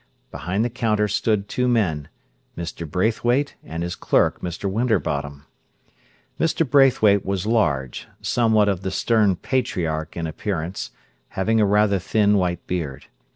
[0.31, 2.89] Behind the counter stood two men—Mr.
[2.89, 4.67] Braithwaite and his clerk, Mr.
[4.67, 5.45] Winterbottom.
[6.39, 6.67] Mr.
[6.67, 10.89] Braithwaite was large, somewhat of the stern patriarch in appearance,
[11.37, 13.09] having a rather thin white beard.